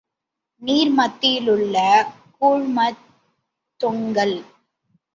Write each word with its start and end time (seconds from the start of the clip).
நீர்மத்திலுள்ள 0.61 1.77
கூழ்மத் 2.39 3.03
தொங்கல். 3.79 4.37